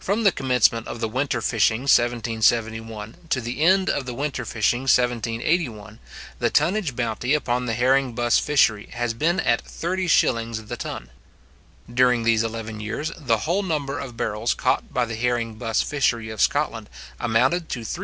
[0.00, 4.80] From the commencement of the winter fishing 1771, to the end of the winter fishing
[4.90, 6.00] 1781,
[6.40, 11.10] the tonnage bounty upon the herring buss fishery has been at thirty shillings the ton.
[11.94, 16.28] During these eleven years, the whole number of barrels caught by the herring buss fishery
[16.28, 16.90] of Scotland
[17.20, 18.00] amounted to 378,347.